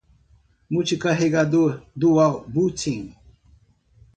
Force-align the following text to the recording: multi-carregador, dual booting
multi-carregador, 0.71 1.85
dual 1.95 2.33
booting 2.51 3.13